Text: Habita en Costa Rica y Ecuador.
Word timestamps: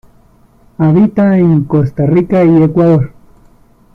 Habita 0.79 1.37
en 1.37 1.65
Costa 1.65 2.07
Rica 2.07 2.43
y 2.43 2.63
Ecuador. 2.63 3.11